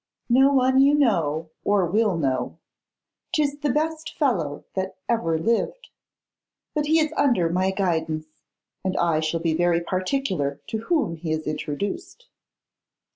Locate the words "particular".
9.81-10.59